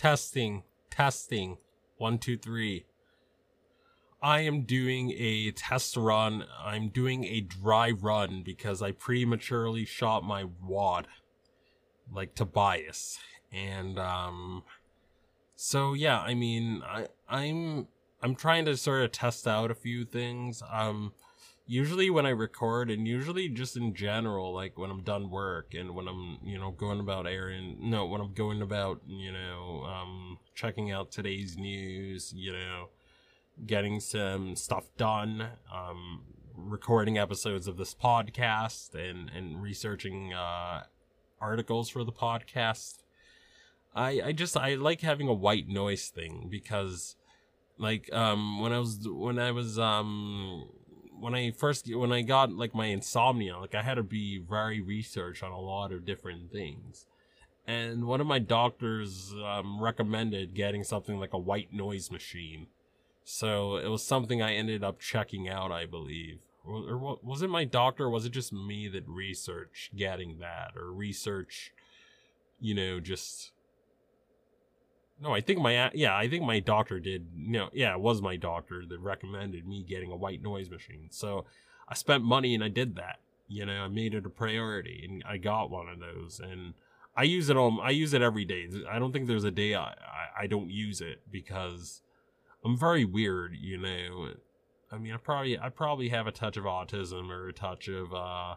[0.00, 1.58] Testing, testing.
[1.98, 2.86] One, two, three.
[4.22, 6.46] I am doing a test run.
[6.58, 11.06] I'm doing a dry run because I prematurely shot my wad,
[12.10, 13.18] like Tobias.
[13.52, 14.62] And, um,
[15.54, 17.86] so yeah, I mean, I, I'm,
[18.22, 20.62] I'm trying to sort of test out a few things.
[20.72, 21.12] Um,
[21.70, 25.94] usually when I record and usually just in general, like when I'm done work and
[25.94, 30.38] when I'm, you know, going about airing, no, when I'm going about, you know, um,
[30.52, 32.88] checking out today's news, you know,
[33.64, 36.22] getting some stuff done, um,
[36.56, 40.82] recording episodes of this podcast and, and researching, uh,
[41.40, 43.04] articles for the podcast.
[43.94, 47.14] I, I just, I like having a white noise thing because,
[47.78, 50.68] like, um, when I was, when I was, um,
[51.20, 54.80] when I first when I got like my insomnia, like I had to be very
[54.80, 57.06] researched on a lot of different things.
[57.66, 62.66] And one of my doctors um, recommended getting something like a white noise machine.
[63.22, 66.40] So it was something I ended up checking out, I believe.
[66.66, 68.06] Or, or was it my doctor?
[68.06, 71.72] Or was it just me that researched getting that or research,
[72.58, 73.52] you know, just
[75.20, 77.26] no, I think my yeah, I think my doctor did.
[77.36, 81.08] You know, yeah, it was my doctor that recommended me getting a white noise machine.
[81.10, 81.44] So
[81.88, 83.20] I spent money and I did that.
[83.48, 86.74] You know, I made it a priority and I got one of those and
[87.16, 87.80] I use it all.
[87.82, 88.68] I use it every day.
[88.90, 92.00] I don't think there's a day I, I, I don't use it because
[92.64, 93.56] I'm very weird.
[93.60, 94.30] You know,
[94.90, 98.14] I mean, I probably I probably have a touch of autism or a touch of
[98.14, 98.54] uh,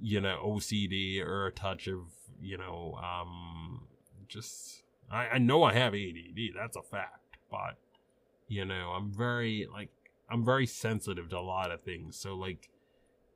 [0.00, 2.00] you know, OCD or a touch of
[2.42, 3.82] you know, um,
[4.28, 6.54] just I, I know I have ADD.
[6.56, 7.38] That's a fact.
[7.50, 7.76] But,
[8.48, 9.90] you know, I'm very, like,
[10.30, 12.16] I'm very sensitive to a lot of things.
[12.18, 12.68] So, like,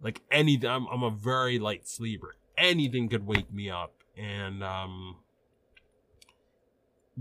[0.03, 2.37] like anything, I'm, I'm a very light sleeper.
[2.57, 3.95] Anything could wake me up.
[4.17, 5.17] And, um,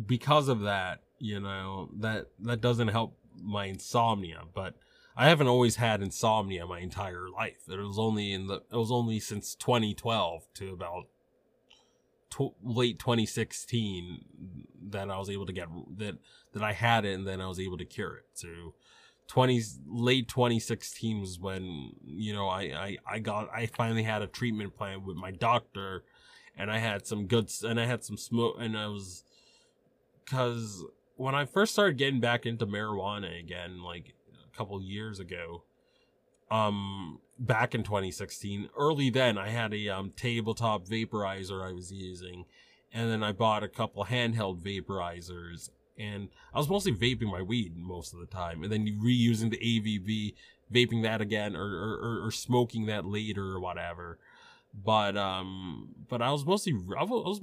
[0.06, 4.76] because of that, you know, that, that doesn't help my insomnia, but
[5.16, 7.68] I haven't always had insomnia my entire life.
[7.68, 11.06] It was only in the, it was only since 2012 to about
[12.38, 14.26] tw- late 2016
[14.90, 15.68] that I was able to get
[15.98, 16.18] that
[16.54, 18.26] that I had it and then I was able to cure it.
[18.34, 18.74] So
[19.28, 24.28] 20 late 2016 was when you know I, I I got I finally had a
[24.28, 26.04] treatment plan with my doctor
[26.58, 29.24] and I had some good and I had some smoke and I was
[30.26, 30.84] cuz
[31.16, 35.64] when I first started getting back into marijuana again like a couple years ago
[36.50, 42.46] um back in 2016 early then i had a um tabletop vaporizer i was using
[42.94, 45.70] and then i bought a couple handheld vaporizers
[46.00, 49.58] and i was mostly vaping my weed most of the time and then reusing the
[49.58, 50.34] avv
[50.74, 54.20] vaping that again or, or, or smoking that later or whatever.
[54.74, 57.42] But um but i was mostly i was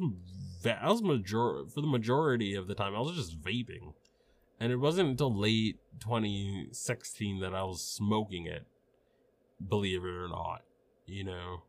[0.64, 3.94] i was major for the majority of the time i was just vaping.
[4.60, 8.66] And it wasn't until late 2016 that i was smoking it
[9.69, 10.62] believe it or not.
[11.06, 11.62] You know,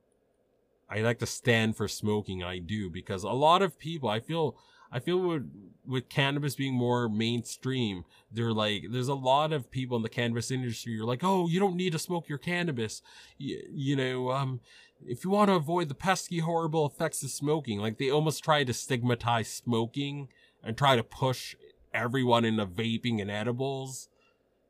[0.89, 2.44] I like to stand for smoking.
[2.44, 4.57] I do because a lot of people, I feel,
[4.91, 5.51] I feel with,
[5.85, 10.51] with cannabis being more mainstream, they're like, there's a lot of people in the cannabis
[10.51, 10.94] industry.
[10.94, 13.01] You're like, oh, you don't need to smoke your cannabis.
[13.38, 14.62] You, you know, um,
[15.06, 18.63] if you want to avoid the pesky, horrible effects of smoking, like they almost try
[18.63, 20.29] to stigmatize smoking
[20.63, 21.56] and try to push
[21.94, 24.09] everyone into vaping and edibles.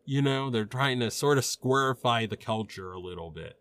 [0.06, 3.58] You know, they're trying to sort of squarify the culture a little bit.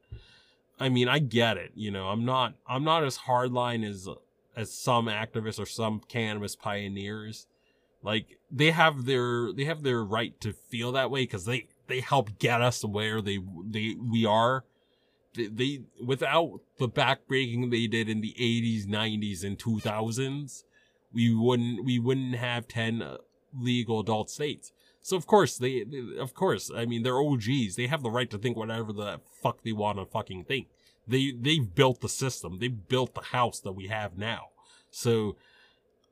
[0.78, 1.72] I mean, I get it.
[1.74, 4.08] You know, I'm not, I'm not as hardline as,
[4.56, 7.46] as some activists or some cannabis pioneers.
[8.02, 12.00] Like, they have their, they have their right to feel that way because they, they
[12.00, 14.64] help get us where they, they, we are.
[15.34, 20.64] They, they, without the backbreaking they did in the 80s, 90s, and 2000s,
[21.12, 23.16] we wouldn't, we wouldn't have 10 uh,
[23.58, 24.72] legal adult states.
[25.04, 25.84] So of course they,
[26.18, 27.76] of course, I mean they're OGs.
[27.76, 30.68] They have the right to think whatever the fuck they want to fucking think.
[31.06, 32.58] They they've built the system.
[32.58, 34.48] They built the house that we have now.
[34.90, 35.36] So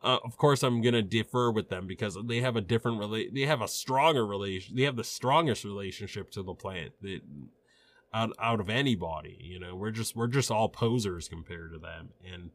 [0.02, 3.46] uh, of course I'm gonna differ with them because they have a different rela- They
[3.46, 4.76] have a stronger relation.
[4.76, 7.22] They have the strongest relationship to the plant that
[8.12, 9.38] out out of anybody.
[9.40, 12.50] You know, we're just we're just all posers compared to them and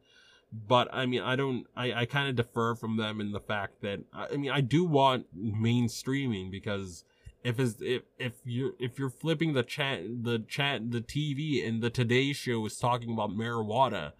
[0.51, 3.81] but I mean, I don't, I, I kind of defer from them in the fact
[3.81, 7.03] that, I mean, I do want mainstreaming because
[7.44, 11.81] if is if if you're if you're flipping the chat the chat the TV and
[11.81, 14.13] the Today Show is talking about marijuana,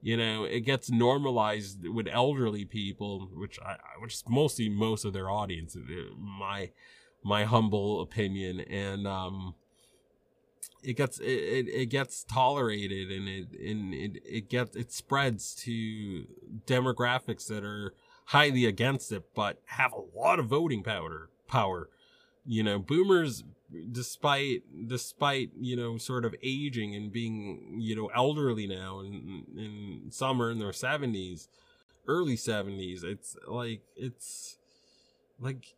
[0.00, 5.12] you know, it gets normalized with elderly people, which I which is mostly most of
[5.12, 5.80] their audience, uh,
[6.18, 6.70] my
[7.22, 9.54] my humble opinion, and um,
[10.82, 15.54] it gets it, it, it, gets tolerated and it and it, it gets it spreads
[15.54, 16.26] to
[16.66, 17.94] demographics that are
[18.26, 21.28] highly against it, but have a lot of voting power.
[21.48, 21.90] Power,
[22.46, 23.44] you know, boomers,
[23.90, 30.06] despite despite you know sort of aging and being you know elderly now, and in
[30.10, 31.48] some are in their seventies,
[32.08, 33.02] early seventies.
[33.02, 34.56] It's like it's
[35.38, 35.74] like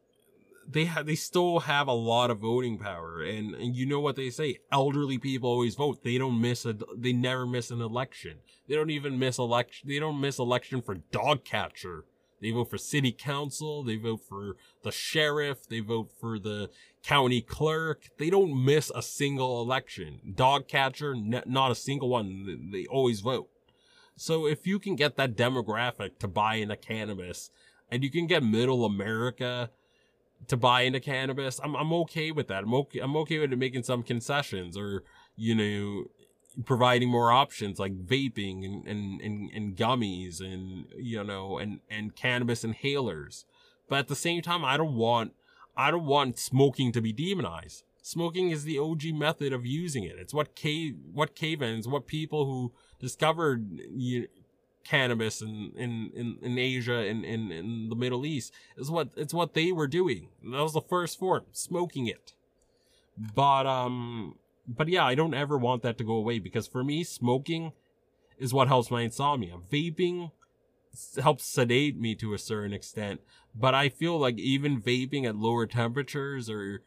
[0.69, 4.17] they have they still have a lot of voting power and, and you know what
[4.17, 6.03] they say elderly people always vote.
[6.03, 8.39] They don't miss a they never miss an election.
[8.69, 12.05] They don't even miss election they don't miss election for dog catcher.
[12.41, 16.71] They vote for city council they vote for the sheriff they vote for the
[17.03, 18.09] county clerk.
[18.19, 20.21] They don't miss a single election.
[20.35, 23.49] Dog catcher n- not a single one they always vote.
[24.17, 27.51] So if you can get that demographic to buy into cannabis
[27.91, 29.71] and you can get middle america
[30.49, 32.65] to buy into cannabis, I'm I'm okay with that.
[32.65, 35.05] I'm okay I'm okay with it making some concessions or
[35.37, 36.05] you know
[36.65, 42.15] providing more options like vaping and and and, and gummies and you know and and
[42.15, 43.45] cannabis inhalers.
[43.89, 45.33] But at the same time, I don't want
[45.77, 47.85] I don't want smoking to be demonized.
[48.03, 50.17] Smoking is the OG method of using it.
[50.19, 54.29] It's what cave what cave-ins, what people who discovered you,
[54.85, 59.11] cannabis in in in, in Asia and in, in, in the Middle East is what
[59.17, 60.29] it's what they were doing.
[60.43, 62.35] That was the first form, smoking it.
[63.35, 64.37] But um
[64.67, 67.73] but yeah, I don't ever want that to go away because for me smoking
[68.39, 69.57] is what helps my insomnia.
[69.71, 70.31] Vaping
[71.23, 73.21] helps sedate me to a certain extent,
[73.55, 76.83] but I feel like even vaping at lower temperatures or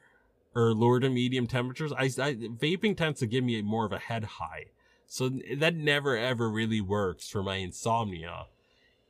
[0.56, 4.00] or lower to medium temperatures, I, I vaping tends to give me more of a
[4.00, 4.66] head high.
[5.08, 8.48] So that never ever really works for my insomnia.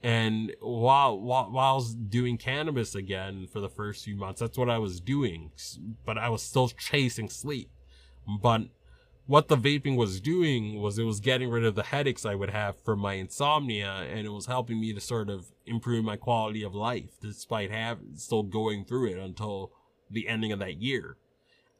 [0.04, 4.78] And while, while, was doing cannabis again for the first few months, that's what I
[4.78, 5.52] was doing.
[6.06, 7.72] But I was still chasing sleep.
[8.28, 8.68] But
[9.26, 12.50] what the vaping was doing was it was getting rid of the headaches I would
[12.52, 16.64] have from my insomnia and it was helping me to sort of improve my quality
[16.64, 19.72] of life despite have still going through it until
[20.10, 21.18] the ending of that year.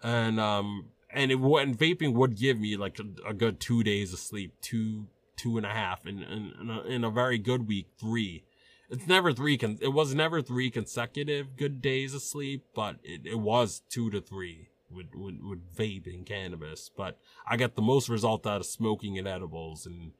[0.04, 0.88] And um
[1.18, 4.54] and it and vaping would give me like a, a, good two days of sleep,
[4.62, 8.44] two two and a half, and in, in, a, in a very good week, three.
[8.90, 9.58] It's never three.
[9.58, 14.12] Con- it was never three consecutive good days of sleep, but it, it was two
[14.12, 16.90] to three with, with with vaping cannabis.
[16.96, 17.18] But
[17.48, 20.12] I got the most result out of smoking and edibles and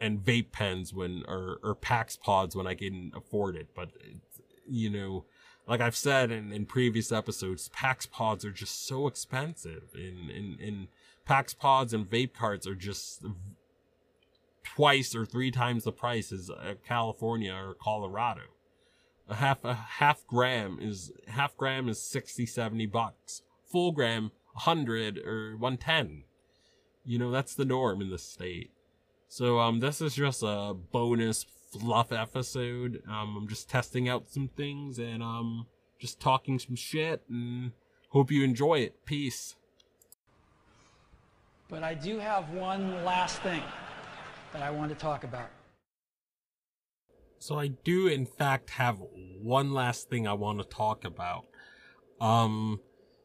[0.00, 3.74] and vape pens when or or PAX pods when I can afford it.
[3.74, 3.90] But
[4.66, 5.24] you know
[5.68, 9.90] like I've said in, in previous episodes, PAX pods are just so expensive.
[9.94, 10.88] In in in
[11.26, 13.24] PAX pods and vape carts are just
[14.64, 18.42] twice or three times the price as uh, California or Colorado.
[19.28, 23.42] A half a half gram is half gram is 60 70 bucks.
[23.70, 26.24] Full gram 100 or 110.
[27.04, 28.70] You know, that's the norm in the state.
[29.28, 33.02] So um this is just a bonus fluff episode.
[33.08, 35.66] Um, I'm just testing out some things and um,
[35.98, 37.72] just talking some shit and
[38.10, 39.04] hope you enjoy it.
[39.04, 39.54] Peace.
[41.68, 43.62] But I do have one last thing
[44.52, 45.50] that I want to talk about.
[47.38, 49.00] So I do in fact have
[49.40, 51.46] one last thing I want to talk about.
[52.20, 52.80] Um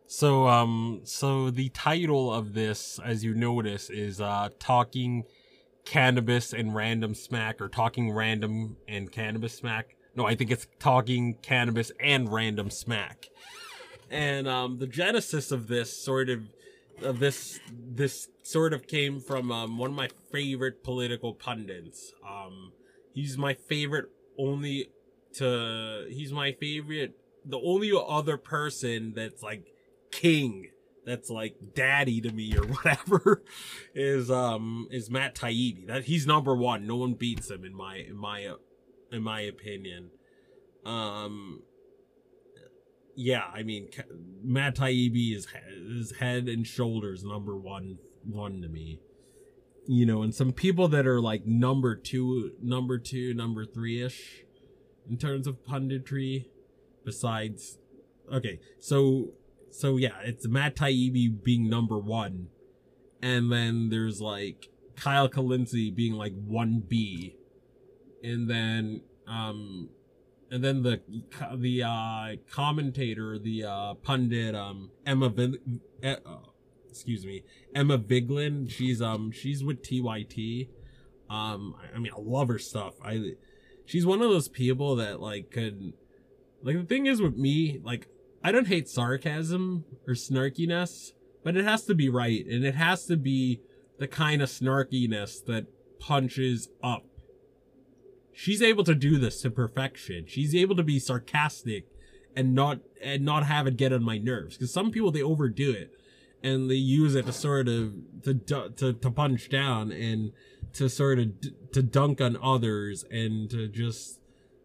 [0.06, 5.24] so um so the title of this as you notice is uh talking
[5.86, 9.96] cannabis and random smack or talking random and cannabis smack.
[10.16, 13.28] No, I think it's talking cannabis and random smack.
[14.10, 16.44] And um, the genesis of this sort of
[17.02, 22.14] of this this sort of came from um, one of my favorite political pundits.
[22.28, 22.72] Um,
[23.14, 24.06] he's my favorite
[24.38, 24.90] only
[25.34, 29.74] to he's my favorite the only other person that's like
[30.12, 30.68] king
[31.06, 33.44] that's like daddy to me or whatever
[33.94, 35.88] is um is Matt Taibbi.
[35.88, 36.88] That he's number one.
[36.88, 38.54] No one beats him in my in my
[39.12, 40.12] in my opinion.
[40.86, 41.64] Um
[43.16, 43.90] yeah, I mean
[44.44, 49.00] Matt Taibbi is is head and shoulders number one one to me.
[49.86, 54.46] You know, and some people that are like number two, number two, number three ish
[55.10, 56.46] in terms of punditry.
[57.04, 57.80] Besides,
[58.32, 59.34] okay, so
[59.74, 62.48] so yeah, it's Matt Taibbi being number one,
[63.22, 67.36] and then there's like Kyle Kulinski being like one B,
[68.24, 69.90] and then um,
[70.52, 71.02] and then the
[71.58, 76.16] the uh commentator, the uh pundit, um Emma, Vin- uh,
[76.88, 78.70] excuse me, Emma Vigeland.
[78.70, 80.70] She's um she's with TYT.
[81.32, 82.94] Um, I mean, I love her stuff.
[83.04, 83.34] I
[83.86, 85.94] she's one of those people that like could
[86.62, 88.08] like the thing is with me like
[88.44, 91.12] I don't hate sarcasm or snarkiness,
[91.44, 93.62] but it has to be right, and it has to be
[94.00, 95.68] the kind of snarkiness that
[96.00, 97.06] punches up.
[98.34, 100.26] she's able to do this to perfection.
[100.28, 101.86] She's able to be sarcastic
[102.36, 105.72] and not and not have it get on my nerves because some people they overdo
[105.72, 105.92] it
[106.42, 108.34] and they use it to sort of to
[108.76, 110.32] to to punch down and
[110.74, 111.28] to sort of
[111.72, 114.20] to dunk on others and to just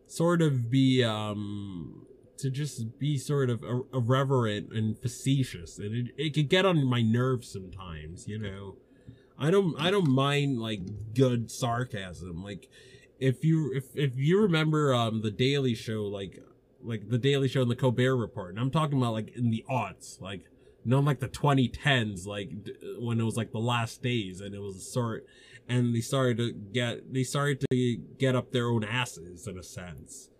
[0.06, 2.06] sort of be um
[2.38, 7.02] to just be sort of irreverent and facetious and it, it could get on my
[7.02, 8.76] nerves sometimes you know?
[9.38, 10.80] I don't i don't mind like
[11.14, 12.68] good sarcasm like
[13.20, 16.42] if you if if you remember um the daily show like
[16.82, 19.64] like the daily show and the colbert report and i'm talking about like in the
[19.70, 20.44] aughts like
[20.84, 22.50] not like the 2010s like
[22.98, 25.26] when it was like the last days and it was sort
[25.68, 29.62] and they started to get they started to get up their own asses in a
[29.62, 30.30] sense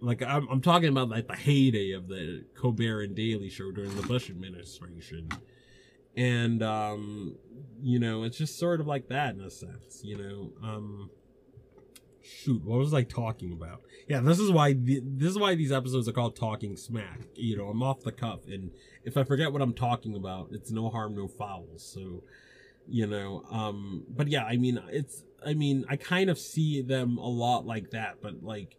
[0.00, 3.94] like I'm, I'm talking about like the heyday of the colbert and daily show during
[3.96, 5.28] the bush administration.
[6.16, 7.36] And um
[7.82, 11.10] you know it's just sort of like that in a sense you know um
[12.22, 13.82] shoot what was i talking about?
[14.08, 17.20] Yeah this is why this is why these episodes are called talking smack.
[17.34, 18.70] You know i'm off the cuff and
[19.04, 21.66] if i forget what i'm talking about it's no harm no foul.
[21.76, 22.22] So
[22.88, 27.18] you know um but yeah i mean it's i mean i kind of see them
[27.18, 28.76] a lot like that but like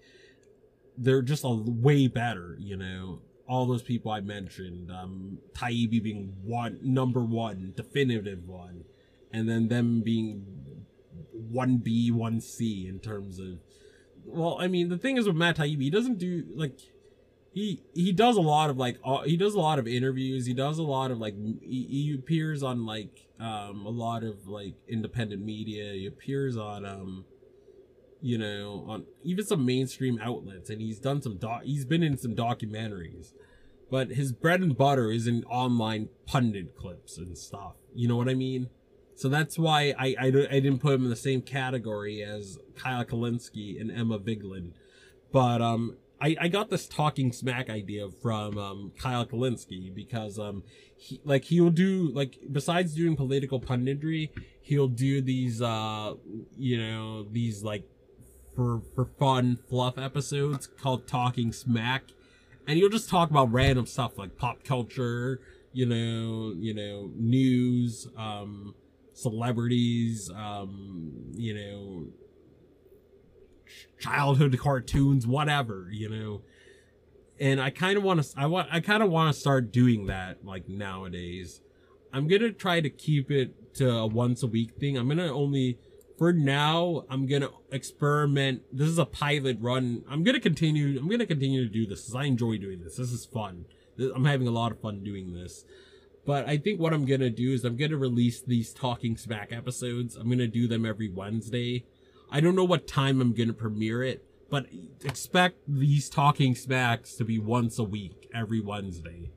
[0.97, 6.33] they're just a way better you know all those people i mentioned um taibbi being
[6.43, 8.83] one number one definitive one
[9.31, 10.45] and then them being
[11.51, 13.59] 1B, 1C in terms of.
[14.25, 16.79] Well, I mean, the thing is with Matt Taibbi, he doesn't do like
[17.53, 20.45] he he does a lot of like uh, he does a lot of interviews.
[20.45, 24.47] He does a lot of like he, he appears on like um a lot of
[24.47, 25.93] like independent media.
[25.93, 27.25] He appears on um
[28.21, 31.63] you know on even some mainstream outlets, and he's done some doc.
[31.63, 33.33] He's been in some documentaries,
[33.89, 37.73] but his bread and butter is in online pundit clips and stuff.
[37.93, 38.69] You know what I mean?
[39.15, 43.03] So that's why I, I, I didn't put him in the same category as Kyle
[43.03, 44.73] Kulinski and Emma Vigeland.
[45.31, 50.63] But um, I, I got this talking smack idea from um, Kyle Kulinski because um,
[50.95, 54.29] he, like he'll do like besides doing political punditry,
[54.61, 56.13] he'll do these uh
[56.57, 57.83] you know these like
[58.57, 62.05] for for fun fluff episodes called Talking Smack,
[62.67, 65.39] and you'll just talk about random stuff like pop culture,
[65.71, 68.73] you know, you know, news, um,
[69.13, 72.07] celebrities, um, you know,
[73.99, 76.41] childhood cartoons, whatever, you know.
[77.39, 80.07] And I kind of want to, I want, I kind of want to start doing
[80.07, 81.61] that like nowadays.
[82.11, 84.97] I'm gonna try to keep it to a once a week thing.
[84.97, 85.77] I'm gonna only,
[86.17, 88.63] for now, I'm gonna experiment.
[88.71, 90.03] This is a pilot run.
[90.09, 90.99] I'm gonna continue.
[90.99, 92.97] I'm gonna continue to do this because I enjoy doing this.
[92.97, 93.65] This is fun.
[93.99, 95.63] I'm having a lot of fun doing this.
[96.25, 100.15] But I think what I'm gonna do is I'm gonna release these Talking Smack episodes.
[100.15, 101.85] I'm gonna do them every Wednesday.
[102.31, 104.65] I don't know what time I'm gonna premiere it, but
[105.03, 109.31] expect these Talking Smacks to be once a week, every Wednesday.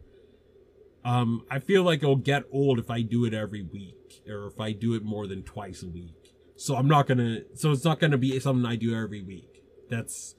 [1.04, 4.60] Um, I feel like it'll get old if I do it every week, or if
[4.60, 6.19] I do it more than twice a week.
[6.60, 9.64] So I'm not gonna, so it's not gonna be something I do every week.
[9.88, 10.34] That's,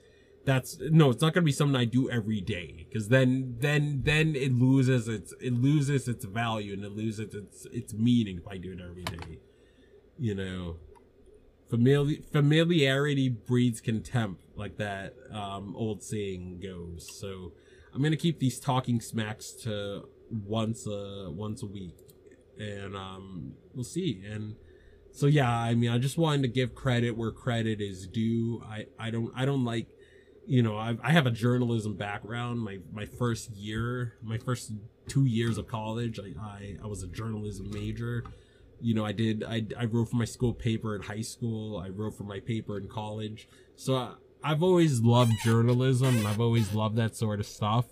[0.45, 2.85] that's no it's not to be something i do every day.
[2.87, 7.65] Because then then then it loses its it loses its value and it loses its
[7.71, 9.39] its meaning if i do it every day.
[10.17, 10.77] You know?
[11.71, 17.07] Famili- familiarity breeds contempt like that um old saying goes.
[17.19, 17.53] So
[17.93, 21.97] i'm gonna keep these talking smacks to once a once a week.
[22.57, 24.23] And um we'll see.
[24.25, 24.55] And
[25.11, 28.85] so yeah i mean i just wanted to give credit where credit is due i
[28.99, 29.87] i don't i don't like
[30.45, 32.59] you know, I, I have a journalism background.
[32.59, 34.73] My my first year, my first
[35.07, 38.23] two years of college, I, I, I was a journalism major.
[38.81, 41.77] You know, I did I, I wrote for my school paper in high school.
[41.77, 43.47] I wrote for my paper in college.
[43.75, 44.13] So I,
[44.43, 46.25] I've always loved journalism.
[46.25, 47.85] I've always loved that sort of stuff.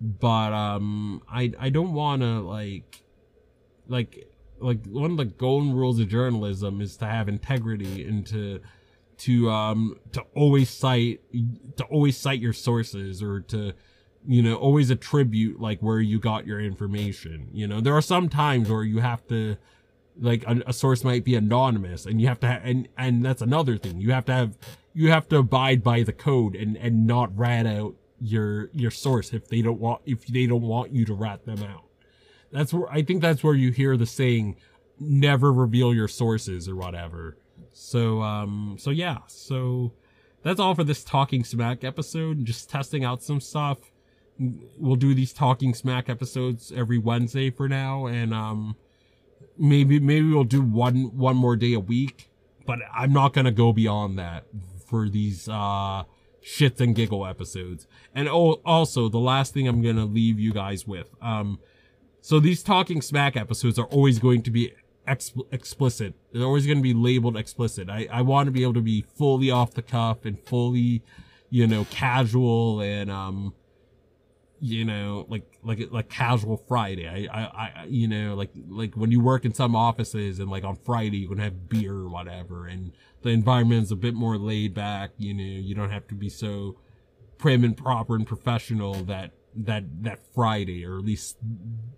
[0.00, 3.02] But um, I I don't want to like
[3.86, 4.26] like
[4.58, 8.60] like one of the golden rules of journalism is to have integrity and to
[9.16, 11.20] to um to always cite
[11.76, 13.72] to always cite your sources or to
[14.26, 17.48] you know always attribute like where you got your information.
[17.52, 19.56] You know there are some times where you have to
[20.20, 23.42] like a, a source might be anonymous and you have to ha- and and that's
[23.42, 24.00] another thing.
[24.00, 24.56] You have to have
[24.94, 29.32] you have to abide by the code and and not rat out your your source
[29.32, 31.84] if they don't want if they don't want you to rat them out
[32.54, 34.56] that's where i think that's where you hear the saying
[34.98, 37.36] never reveal your sources or whatever
[37.74, 39.92] so um so yeah, so
[40.42, 42.44] that's all for this talking smack episode.
[42.44, 43.78] Just testing out some stuff.
[44.78, 48.76] We'll do these talking smack episodes every Wednesday for now and um
[49.58, 52.30] maybe maybe we'll do one one more day a week,
[52.64, 54.44] but I'm not to go beyond that
[54.86, 56.04] for these uh
[56.44, 57.88] shits and giggle episodes.
[58.14, 61.10] And oh, also the last thing I'm gonna leave you guys with.
[61.20, 61.58] Um,
[62.24, 64.72] so these talking smack episodes are always going to be
[65.06, 66.14] exp- explicit.
[66.32, 67.90] They're always going to be labeled explicit.
[67.90, 71.02] I I want to be able to be fully off the cuff and fully,
[71.50, 73.52] you know, casual and um
[74.58, 77.28] you know, like like like casual Friday.
[77.28, 80.64] I, I, I, you know, like like when you work in some offices and like
[80.64, 84.38] on Friday you can have beer or whatever, and the environment is a bit more
[84.38, 85.10] laid back.
[85.18, 86.78] You know, you don't have to be so
[87.36, 91.36] prim and proper and professional that that that Friday, or at least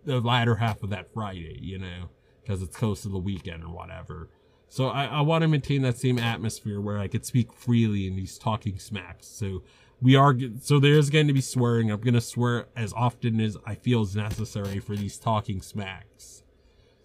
[0.04, 1.58] the latter half of that Friday.
[1.60, 2.10] You know,
[2.42, 4.28] because it's close to the weekend or whatever.
[4.68, 8.16] So I, I want to maintain that same atmosphere where I could speak freely in
[8.16, 9.26] these talking smacks.
[9.26, 9.62] So
[10.00, 11.90] we are so there's going to be swearing.
[11.90, 16.42] I'm going to swear as often as I feel is necessary for these talking smacks.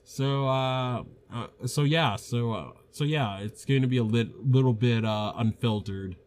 [0.03, 1.03] So uh,
[1.33, 5.05] uh so yeah, so uh, so yeah, it's going to be a lit, little bit
[5.05, 6.17] uh unfiltered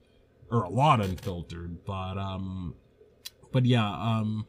[0.51, 2.75] or a lot unfiltered, but um
[3.55, 4.47] but yeah, um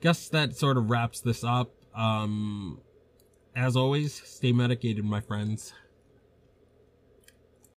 [0.00, 1.70] guess that sort of wraps this up.
[1.96, 2.80] Um
[3.56, 5.72] as always, stay medicated my friends.